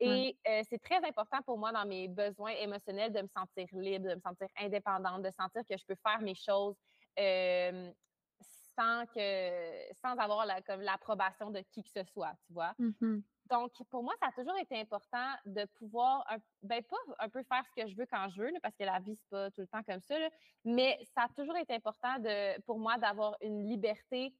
[0.00, 4.08] Et euh, c'est très important pour moi dans mes besoins émotionnels de me sentir libre,
[4.08, 6.76] de me sentir indépendante, de sentir que je peux faire mes choses
[7.18, 7.92] euh,
[8.40, 12.74] sans que sans avoir la- comme l'approbation de qui que ce soit, tu vois.
[12.78, 13.22] Mhm.
[13.50, 17.42] Donc, pour moi, ça a toujours été important de pouvoir, un- ben pas un peu
[17.44, 19.50] faire ce que je veux quand je veux, là, parce que la vie, c'est pas
[19.50, 20.28] tout le temps comme ça, là,
[20.64, 24.34] mais ça a toujours été important de, pour moi d'avoir une liberté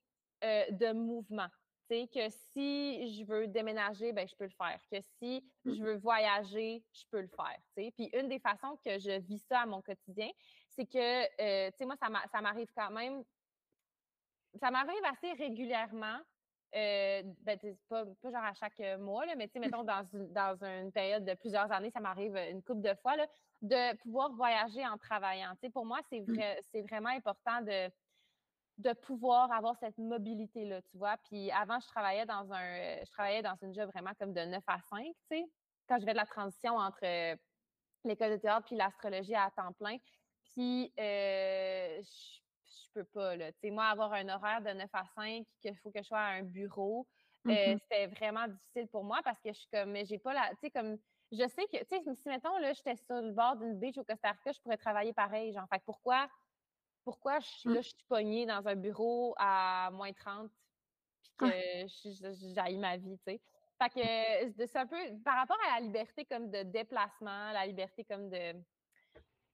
[0.44, 1.48] euh, de mouvement.
[1.90, 4.78] Tu sais, que si je veux déménager, ben, je peux le faire.
[4.92, 5.72] Que si Mm.
[5.74, 7.56] je veux voyager, je peux le faire.
[7.76, 7.90] tu sais.
[7.92, 10.30] Puis une des façons que je vis ça à mon quotidien,
[10.68, 10.98] c'est que,
[11.42, 13.24] euh, tu sais, moi, ça m'arrive quand même
[14.54, 16.18] ça m'arrive assez régulièrement.
[16.74, 20.04] Euh, ben, pas, pas genre à chaque euh, mois, là, mais tu sais, mettons, dans
[20.12, 23.26] une, dans une période de plusieurs années, ça m'arrive une couple de fois, là,
[23.62, 25.52] de pouvoir voyager en travaillant.
[25.54, 27.90] Tu sais, pour moi, c'est vrai, c'est vraiment important de,
[28.78, 31.16] de pouvoir avoir cette mobilité-là, tu vois.
[31.28, 34.42] Puis avant, je travaillais dans un, euh, je travaillais dans une job vraiment comme de
[34.42, 35.44] 9 à 5, tu sais,
[35.88, 37.34] quand je fais de la transition entre euh,
[38.04, 39.96] l'école de théâtre puis l'astrologie à temps plein.
[40.54, 42.40] Puis, euh, je
[43.00, 43.52] peux pas, là.
[43.52, 46.18] Tu sais, moi, avoir un horaire de 9 à 5, qu'il faut que je sois
[46.20, 47.08] à un bureau,
[47.50, 47.78] euh, Mhm.
[47.80, 50.56] c'était vraiment difficile pour moi parce que je suis comme, mais j'ai pas la, tu
[50.62, 50.98] sais, comme,
[51.32, 54.04] je sais que, tu sais, si, mettons, là, j'étais sur le bord d'une beach au
[54.04, 56.28] Costa Rica, je pourrais travailler pareil, genre, fait pourquoi,
[57.04, 57.74] pourquoi je, Mm.
[57.74, 60.50] là, je suis pognée dans un bureau à moins 30
[61.22, 61.48] puis que
[62.54, 63.42] j'haïs ma vie, tu sais?
[63.82, 67.66] Fait que euh, c'est un peu par rapport à la liberté comme de déplacement, la
[67.66, 68.54] liberté comme de,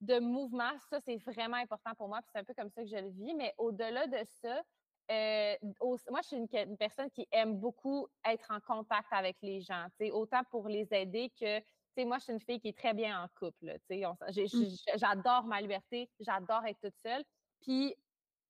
[0.04, 2.20] de mouvement, ça, c'est vraiment important pour moi.
[2.22, 3.34] Puis c'est un peu comme ça que je le vis.
[3.34, 4.62] Mais au-delà de ça,
[5.10, 9.36] euh, au- moi, je suis une, une personne qui aime beaucoup être en contact avec
[9.42, 11.64] les gens, autant pour les aider que, tu
[11.96, 14.74] sais, moi, je suis une fille qui est très bien en couple, Mm.
[14.96, 17.24] j'adore ma liberté, j'adore être toute seule.
[17.60, 17.94] Puis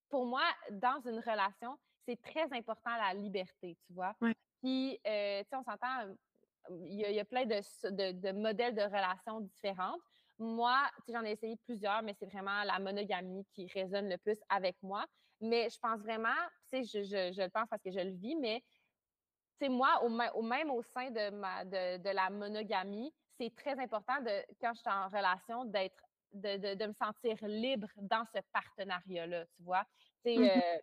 [0.08, 4.14] pour moi, dans une relation, c'est très important la liberté, tu vois.
[4.20, 4.34] Ouais.
[4.62, 6.14] Puis, euh, tu sais, on s'entend,
[6.70, 10.00] il y, a- il y a plein de- de modèles de relations différentes.
[10.38, 14.76] Moi, j'en ai essayé plusieurs, mais c'est vraiment la monogamie qui résonne le plus avec
[14.82, 15.06] moi.
[15.40, 16.34] Mais je pense vraiment,
[16.70, 18.62] tu sais, je, je- je le pense parce que je le vis, mais
[19.68, 23.78] moi, au, mê- au même au sein de, ma, de, de la monogamie, c'est très
[23.80, 28.24] important de, quand je suis en relation, d'être, de, de, de me sentir libre dans
[28.26, 29.84] ce partenariat-là, tu vois?
[30.24, 30.62] Tu sais, Mhm.
[30.76, 30.78] euh,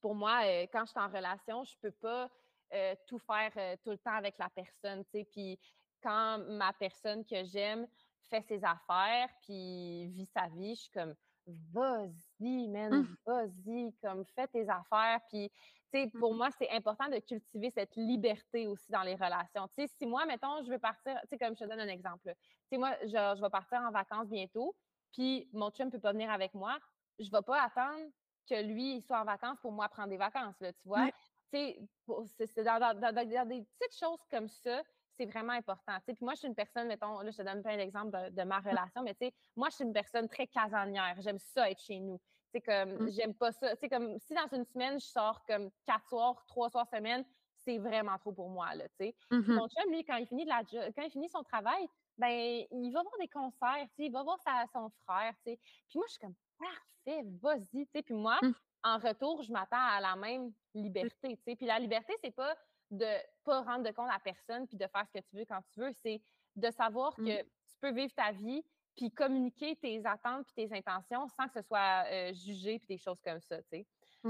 [0.00, 2.30] pour moi, euh, quand je suis en relation, je peux pas
[2.72, 5.24] euh, tout faire tout le temps avec la personne, tu sais.
[5.24, 5.58] Puis
[6.02, 7.86] quand ma personne que j'aime
[8.28, 11.14] fait ses affaires, puis vit sa vie, je suis comme,
[11.46, 13.16] vas-y, man, Mhm.
[13.26, 15.20] vas-y, comme fais tes affaires.
[15.28, 15.50] Puis,
[15.92, 16.34] tu sais, pour Mhm.
[16.34, 19.68] moi, c'est important de cultiver cette liberté aussi dans les relations.
[19.68, 21.88] Tu sais, si moi, mettons, je veux partir, tu sais, comme je te donne un
[21.88, 24.76] exemple, tu sais, moi, je, je vais partir en vacances bientôt,
[25.12, 26.78] puis mon chum ne peut pas venir avec moi,
[27.18, 28.10] je ne vais pas attendre
[28.48, 31.10] que lui il soit en vacances pour moi prendre des vacances, là, tu vois?
[31.52, 31.78] Tu sais,
[32.26, 34.82] c'est c'est dans, dans- dans- dans des petites choses comme ça,
[35.16, 35.98] c'est vraiment important.
[36.06, 38.42] Puis moi, je suis une personne, mettons, là, je te donne plein d'exemples de, de
[38.42, 41.16] ma relation, mais tu sais, moi, je suis une personne très casanière.
[41.20, 42.18] J'aime ça être chez nous.
[42.52, 43.10] Tu sais, comme, Mm.
[43.10, 43.70] j'aime pas ça.
[43.76, 47.24] Tu sais, comme, si dans une semaine, je sors comme quatre soirs, trois soirs semaine,
[47.56, 49.16] c'est vraiment trop pour moi, là, tu sais.
[49.30, 49.54] Mhm.
[49.54, 51.86] mon chum, lui, quand il finit de la quand il finit son travail,
[52.18, 55.52] ben, il va voir des concerts, tu sais, il va voir sa- son frère, tu
[55.52, 55.58] sais.
[55.88, 58.02] Puis moi, je suis comme, parfait, vas-y, tu sais.
[58.02, 58.52] Puis moi, Mm.
[58.82, 61.56] en retour, je m'attends à la même liberté, tu sais.
[61.56, 62.54] Puis la liberté, c'est pas
[62.94, 63.06] de
[63.44, 65.80] pas rendre de compte à personne puis de faire ce que tu veux quand tu
[65.80, 66.22] veux, c'est
[66.56, 67.24] de savoir Mm.
[67.24, 68.64] que tu peux vivre ta vie
[68.96, 72.98] puis communiquer tes attentes puis tes intentions sans que ce soit euh, jugé puis des
[72.98, 73.86] choses comme ça, tu sais.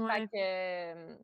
[0.07, 0.27] Fait Ouais.
[0.33, 1.17] que, euh,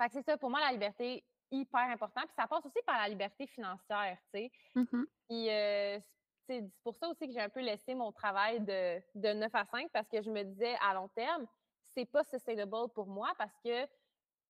[0.00, 2.22] fait que c'est ça, pour moi, la liberté, hyper important.
[2.22, 4.52] Puis ça passe aussi par la liberté financière, tu sais.
[4.74, 5.06] Mhm.
[5.28, 6.10] Puis euh, c'est
[6.48, 9.64] c'est pour ça aussi que j'ai un peu laissé mon travail de, de 9 à
[9.64, 11.46] 5 parce que je me disais à long terme,
[11.82, 13.86] c'est pas sustainable pour moi parce que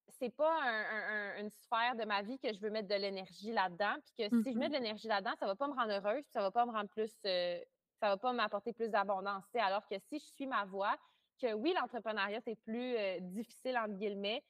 [0.09, 2.95] c'est pas un- un- un- une sphère de ma vie que je veux mettre de
[2.95, 3.95] l'énergie là-dedans.
[4.05, 4.73] Puis que si je mets Mhm.
[4.73, 6.89] de l'énergie là-dedans, ça va pas me rendre heureuse, puis ça va pas me rendre
[6.91, 7.61] plus, euh,
[8.01, 9.45] ça va pas m'apporter plus d'abondance.
[9.55, 10.97] Alors que si je suis ma voie,
[11.41, 14.43] que oui, l'entrepreneuriat, c'est plus euh, difficile, entre guillemets,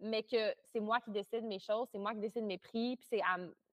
[0.00, 3.20] mais que c'est moi qui décide mes choses, c'est moi qui décide mes prix, puis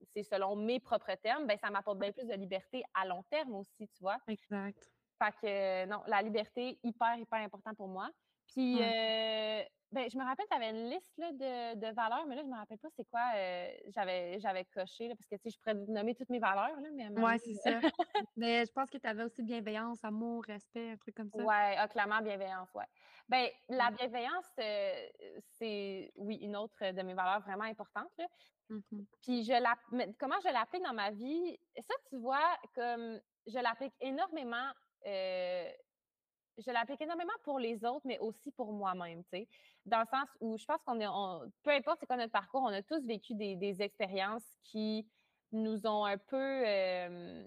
[0.03, 3.55] c'est selon mes propres termes, ben ça m'apporte bien plus de liberté à long terme
[3.55, 4.17] aussi, tu vois.
[4.27, 4.91] Exact.
[5.21, 8.09] Fait que non, la liberté, hyper, hyper important pour moi.
[8.47, 12.43] Puis, euh, ben, je me rappelle, tu avais une liste de, de, valeurs, mais là,
[12.43, 15.59] je me rappelle pas c'est quoi euh, j'avais, j'avais coché, parce que, tu sais, je
[15.59, 17.09] pourrais nommer toutes mes valeurs, là, mais...
[17.09, 17.79] Oui, c'est ça.
[18.37, 21.39] mais je pense que tu avais aussi bienveillance, amour, respect, un truc comme ça.
[21.39, 21.45] Oui,
[21.77, 22.85] ah, clairement, bienveillance, ouais.
[23.27, 25.07] Ben, la bienveillance, euh,
[25.57, 28.27] c'est, oui, une autre de mes valeurs vraiment importantes, là.
[28.69, 29.75] Mmh Puis, je la,
[30.17, 31.59] comment je l'applique dans ma vie?
[31.77, 34.71] Ça, tu vois, comme je l'applique énormément
[36.57, 39.47] je l'applique énormément pour les autres, mais aussi pour moi-même, tu sais.
[39.85, 42.67] Dans le sens où je pense qu'on est, peu importe c'est quoi notre parcours, on
[42.67, 45.07] a tous vécu des, expériences qui
[45.51, 47.43] nous ont un peu, euh,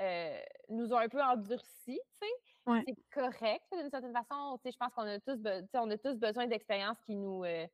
[0.00, 2.84] euh, nous ont un peu endurcis, tu sais.
[2.86, 4.58] C'est correct d'une certaine façon.
[4.58, 5.38] Tu sais, je pense qu'on a tous,
[5.74, 7.66] on a tous besoin d'expériences qui nous, euh,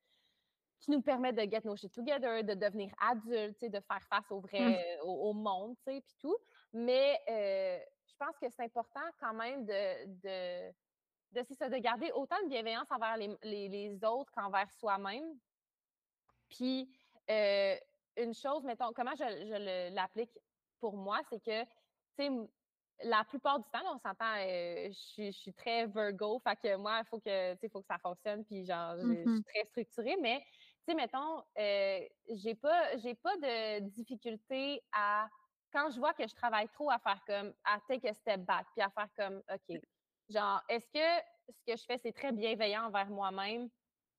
[0.80, 4.40] qui nous permettent de get nos shit together, de devenir adultes, de faire face au
[4.40, 5.06] vrai, mmh.
[5.06, 6.36] au, monde, tu sais, puis tout.
[6.72, 10.74] Mais je pense que c'est important quand même de, de,
[11.32, 15.38] de, de garder autant de bienveillance envers les, autres qu'envers soi-même.
[16.48, 16.88] Puis,
[17.30, 17.76] euh,
[18.16, 20.36] une chose, mettons, comment je, l'applique
[20.80, 21.68] pour moi, c'est que, tu
[22.18, 22.30] sais,
[23.04, 27.06] la plupart du temps, on s'entend, euh, je, suis très Virgo, fait que moi, il
[27.08, 30.84] faut que, faut que ça fonctionne, puis genre, je, suis mmh très structurée, mais, tu
[30.88, 35.28] sais, mettons, euh, j'ai pas, j'ai pas de difficulté à
[35.72, 38.66] quand je vois que je travaille trop à faire comme, à take a step back,
[38.72, 39.80] puis à faire comme, OK,
[40.28, 43.68] genre, est-ce que ce que je fais, c'est très bienveillant envers moi-même?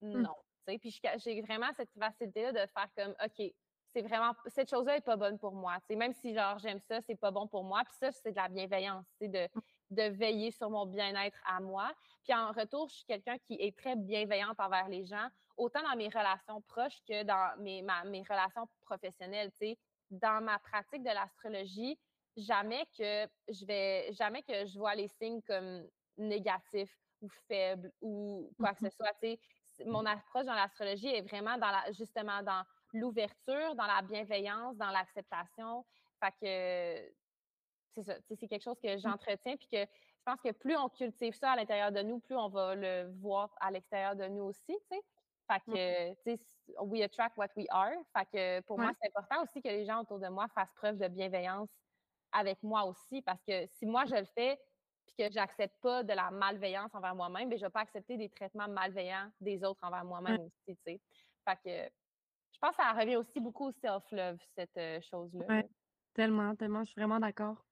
[0.01, 0.21] Mmh.
[0.21, 0.35] Non.
[0.65, 3.51] Puis j'ai vraiment cette facilité-là de faire comme, OK,
[3.87, 5.77] c'est vraiment, cette chose-là n'est pas bonne pour moi.
[5.89, 7.81] Même si, genre, j'aime ça, c'est pas bon pour moi.
[7.85, 9.61] Puis ça, c'est de la bienveillance, de, mmh.
[9.91, 11.91] de veiller sur mon bien-être à moi.
[12.23, 15.95] Puis en retour, je suis quelqu'un qui est très bienveillante envers les gens, autant dans
[15.95, 19.51] mes relations proches que dans mes, mes relations professionnelles.
[19.51, 19.77] Tu sais,
[20.11, 21.99] dans ma pratique de l'astrologie,
[22.37, 25.83] jamais que je vais, jamais que je vois les signes comme
[26.19, 29.13] négatifs ou faibles ou quoi que ce soit.
[29.85, 34.91] mon approche dans l'astrologie est vraiment dans la, justement dans l'ouverture, dans la bienveillance, dans
[34.91, 35.85] l'acceptation.
[36.19, 37.13] Fait que
[37.95, 38.99] c'est ça, c'est quelque chose que mmh.
[38.99, 42.35] j'entretiens puis que je pense que plus on cultive ça à l'intérieur de nous, plus
[42.35, 45.01] on va le voir à l'extérieur de nous aussi, tu sais.
[45.51, 47.93] Fait que, tu sais, we attract what we are.
[48.15, 50.97] Fait que pour moi, c'est important aussi que les gens autour de moi fassent preuve
[50.97, 51.71] de bienveillance
[52.31, 54.59] avec moi aussi, parce que si moi je le fais,
[55.09, 58.29] puis que j'accepte pas de la malveillance envers moi-même, ben je vais pas accepter des
[58.29, 61.01] traitements malveillants des autres envers moi-même aussi, tu sais.
[61.47, 61.93] Fait que
[62.53, 65.45] je pense que ça revient aussi beaucoup au self-love, cette euh, chose-là.
[65.47, 65.69] Ouais,
[66.13, 67.63] tellement, tellement, je suis vraiment d'accord.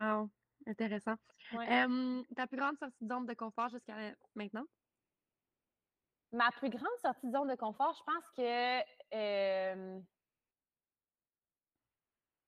[0.00, 0.30] Wow,
[0.66, 1.14] intéressant.
[1.50, 3.94] ta plus grande sortie de zone de confort jusqu'à
[4.34, 4.64] maintenant?
[6.32, 8.80] Ma plus grande sortie de zone de confort, je pense que
[9.14, 10.00] euh,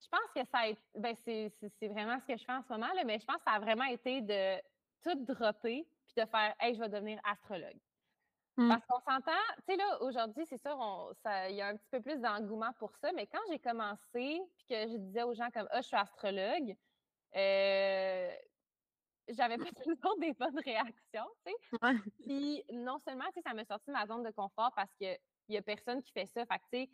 [0.05, 2.69] je pense que ça a été, ben c'est, vraiment ce que je fais en ce
[2.73, 4.61] moment, là, mais je pense que ça a vraiment été de
[5.03, 7.79] tout dropper puis de faire Hey, je vais devenir astrologue.
[8.57, 8.69] Mmh.
[8.69, 9.33] Parce qu'on s'entend,
[9.67, 11.13] tu sais, là, aujourd'hui, c'est sûr,
[11.49, 14.67] il y a un petit peu plus d'engouement pour ça, mais quand j'ai commencé, puis
[14.69, 16.77] que je disais aux gens comme Ah, je suis astrologue,
[17.37, 18.31] euh,
[19.29, 21.95] j'avais pas toujours des bonnes réactions, tu sais.
[22.21, 25.19] Puis non seulement, tu sais, ça m'a sorti de ma zone de confort parce qu'il
[25.49, 26.47] y a personne qui fait ça.
[26.47, 26.91] Fait que, tu sais,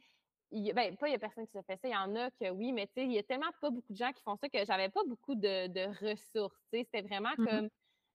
[0.50, 2.50] ben, pas il y a personne qui se fait ça, il y en a que
[2.50, 4.48] oui, mais tu sais, il y a tellement pas beaucoup de gens qui font ça
[4.48, 6.84] que j'avais pas beaucoup de, ressources, tu sais.
[6.84, 7.68] C'était vraiment mmh comme,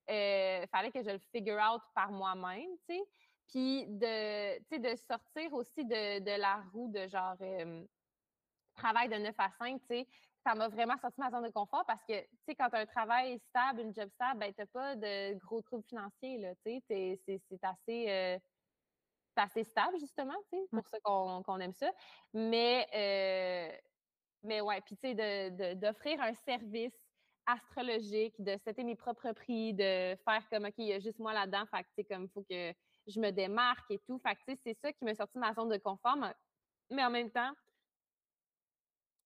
[0.09, 3.03] euh, fallait que je le figure out par moi-même, tu sais.
[3.47, 7.37] Puis de, tu sais, de sortir aussi de, la roue de genre
[8.75, 10.07] travail de 9 à 5, tu sais,
[10.45, 12.79] ça m'a vraiment sorti ma zone de confort parce que, tu sais, quand tu as
[12.79, 16.53] un travail stable, une job stable, ben, tu n'as pas de gros troubles financiers, là,
[16.63, 18.37] tu sais, c'est assez, euh,
[19.37, 20.81] assez stable, justement, tu sais, mmh.
[20.81, 21.91] pour ça qu'on aime ça.
[22.33, 23.77] Mais, euh,
[24.43, 26.93] mais ouais, puis, tu sais, d'offrir un service
[27.45, 31.33] astrologique, de setter mes propres prix, de faire comme, OK, il y a juste moi
[31.33, 32.73] là-dedans, fait que, tu sais, comme, il faut que
[33.07, 34.19] je me démarque et tout.
[34.19, 36.17] Fait que, tu sais, c'est ça qui m'a sorti de ma zone de confort,
[36.89, 37.51] mais en même temps,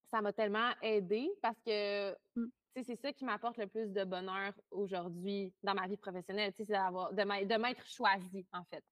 [0.10, 2.46] ça m'a tellement aidé parce que mmh.
[2.84, 7.58] c'est ça qui m'apporte le plus de bonheur aujourd'hui dans ma vie professionnelle, c'est de
[7.58, 8.84] m'être choisie, en fait.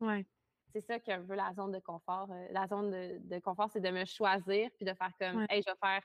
[0.00, 0.26] Ouais.
[0.72, 2.28] C'est ça que veut la zone de confort.
[2.30, 5.70] Euh, la zone de, confort, c'est de me choisir puis de faire comme, hey, je
[5.70, 6.02] vais faire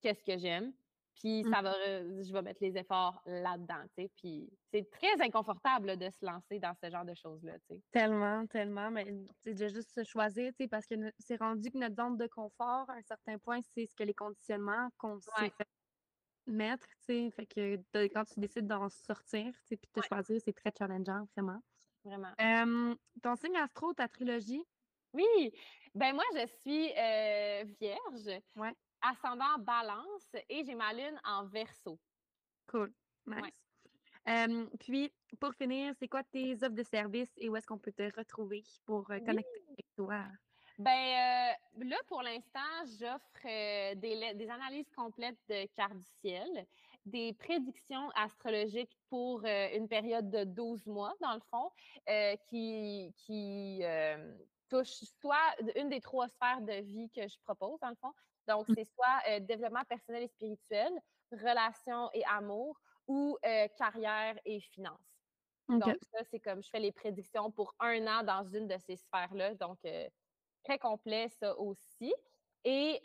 [0.00, 0.72] qu'est-ce que j'aime.
[1.16, 1.50] Puis mmh.
[1.52, 4.10] ça va, je vais mettre les efforts là-dedans, tu sais.
[4.16, 7.82] Puis c'est très inconfortable de se lancer dans ce genre de choses-là, tu sais.
[7.92, 8.90] Tellement, tellement.
[8.90, 9.06] Mais
[9.44, 12.26] c'est de juste se choisir, tu sais, parce que c'est rendu que notre zone de
[12.26, 15.68] confort, à un certain point, c'est ce que les conditionnements qu'on s'est fait
[16.46, 17.30] mettre, tu sais.
[17.30, 17.76] Fait que
[18.08, 21.60] quand tu décides d'en sortir, tu sais, puis de te choisir, c'est très challengeant, vraiment.
[22.04, 22.36] Vraiment.
[23.22, 24.64] ton signe astro, ta trilogie,
[25.12, 25.52] Oui,
[25.94, 28.74] ben moi, je suis euh, vierge, Ouais.
[29.02, 32.00] ascendant balance et j'ai ma lune en verso.
[32.66, 32.94] Cool.
[33.36, 33.44] Ouais.
[33.44, 34.48] Nice.
[34.80, 38.04] Puis, pour finir, c'est quoi tes offres de services et où est-ce qu'on peut te
[38.16, 39.24] retrouver pour, heu, Oui.
[39.24, 40.26] connecter avec toi?
[40.78, 42.60] Ben, là, pour l'instant,
[42.98, 46.66] j'offre, des des analyses complètes de cartes du ciel,
[47.06, 51.70] des prédictions astrologiques pour, heu, une période de 12 mois, dans le fond,
[52.08, 54.38] heu, qui qui, hem,
[54.70, 58.12] touchent soit une des 3 sphères de vie que je propose, dans le fond.
[58.48, 58.74] Donc, Mmh.
[58.74, 60.92] c'est soit, développement personnel et spirituel,
[61.32, 63.38] relations et amour ou,
[63.76, 65.20] carrière et finances.
[65.76, 68.96] Donc ça, c'est comme je fais les prédictions pour 1 an dans une de ces
[68.96, 69.78] sphères-là, donc
[70.64, 72.14] très complet ça aussi
[72.64, 73.00] et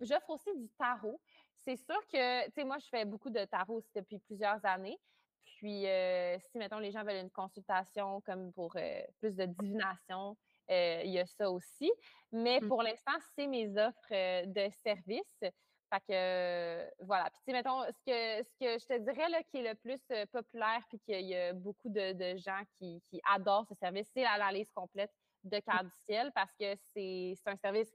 [0.00, 1.20] j'offre aussi du tarot.
[1.64, 4.98] C'est sûr que, tu sais, moi, je fais beaucoup de tarot aussi depuis plusieurs années.
[5.44, 10.36] Puis, heu, si mettons les gens veulent une consultation comme pour, heu, plus de divination,
[10.70, 11.90] heu, il y a ça aussi.
[12.32, 12.68] Mais Mmh.
[12.68, 15.38] pour l'instant, c'est mes offres, de services.
[15.40, 17.24] Fait que, euh, voilà.
[17.30, 19.74] Puis, tu sais, mettons, ce que, ce que je te dirais là, qui est le
[19.76, 23.74] plus euh, populaire, puis qu'il y a beaucoup de, de gens qui, qui adorent ce
[23.74, 25.10] service, c'est l'analyse complète
[25.44, 27.92] de carte du ciel parce que c'est un service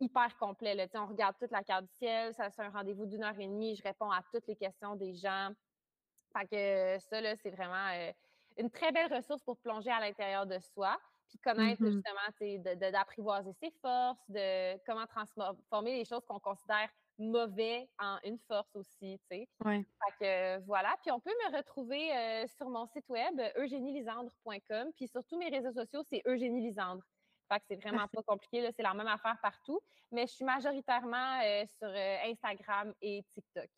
[0.00, 0.74] hyper complet.
[0.74, 0.86] Là.
[0.94, 3.76] On regarde toute la carte du ciel, ça c'est un rendez-vous d'une heure et demie,
[3.76, 5.50] je réponds à toutes les questions des gens.
[6.36, 8.12] Fait que ça, là, c'est vraiment euh,
[8.58, 13.52] une très belle ressource pour plonger à l'intérieur de soi, puis connaître Mmh justement, d'apprivoiser
[13.54, 16.88] ses forces, de comment transformer les choses qu'on considère
[17.18, 19.48] mauvais en une force aussi, tu sais.
[19.64, 19.84] Ouais.
[20.04, 24.92] Fait que euh, voilà, puis on peut me retrouver euh, sur mon site web eugénielisandre.com,
[24.94, 27.02] puis sur tous mes réseaux sociaux, c'est Eugénie Lisandre.
[27.52, 29.80] Fait que c'est vraiment pas compliqué, là, c'est la même affaire partout,
[30.10, 33.68] mais je suis majoritairement euh, sur euh, Instagram et TikTok.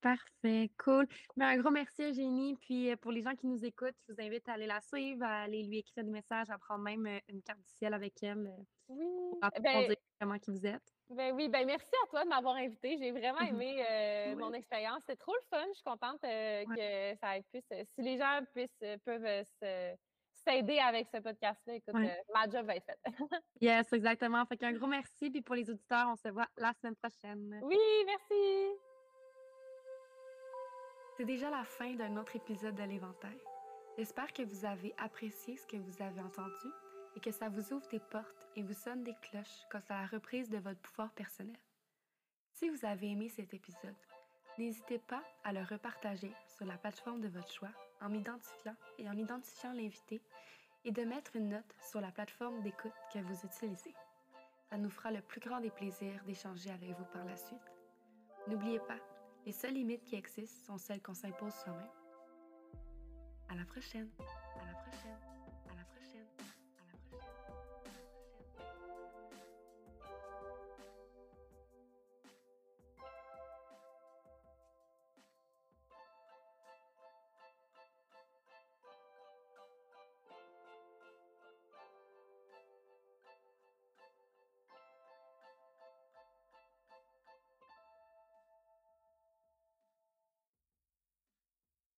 [0.00, 1.08] Parfait, cool.
[1.36, 4.20] Mais un gros merci Eugénie, puis, heu, pour les gens qui nous écoutent, je vous
[4.20, 7.42] invite à aller la suivre, à aller lui écrire des messages, à prendre même, une
[7.42, 8.48] carte du ciel avec elle,
[8.88, 9.06] Oui,
[9.40, 10.94] pour ben comment qui vous êtes.
[11.10, 12.96] Ben oui, ben merci à toi de m'avoir invitée.
[12.98, 15.02] J'ai vraiment aimé euh, mon expérience.
[15.08, 15.64] C'est trop le fun.
[15.68, 16.76] Je suis contente euh, ouais,
[17.14, 19.96] que ça ait pu se- Si les gens puissent, euh, peuvent euh, se-
[20.48, 22.10] s'aider avec ce podcast-là, écoute, ouais.
[22.10, 23.00] euh, ma job va être faite.
[23.60, 24.44] Yes, exactement.
[24.46, 27.60] Fait qu'un gros merci, puis pour les auditeurs, on se voit la semaine prochaine.
[27.62, 27.76] oui,
[28.06, 28.78] merci.
[31.16, 33.38] C'est déjà la fin d'un autre épisode de l'Éventail.
[33.96, 36.68] J'espère que vous avez apprécié ce que vous avez entendu
[37.16, 40.06] et que ça vous ouvre des portes et vous sonne des cloches quant à la
[40.06, 41.58] reprise de votre pouvoir personnel.
[42.52, 43.96] Si vous avez aimé cet épisode,
[44.56, 49.16] n'hésitez pas à le repartager sur la plateforme de votre choix en m'identifiant et en
[49.16, 50.20] identifiant l'invité
[50.84, 53.94] et de mettre une note sur la plateforme d'écoute que vous utilisez.
[54.70, 57.72] Ça nous fera le plus grand des plaisirs d'échanger avec vous par la suite.
[58.46, 58.98] N'oubliez pas,
[59.46, 61.90] les seules limites qui existent sont celles qu'on s'impose soi-même.
[63.48, 64.08] À la prochaine.